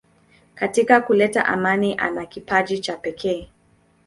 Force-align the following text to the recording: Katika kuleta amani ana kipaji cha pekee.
Katika 0.55 1.01
kuleta 1.01 1.45
amani 1.45 1.95
ana 1.95 2.25
kipaji 2.25 2.79
cha 2.79 2.97
pekee. 2.97 3.49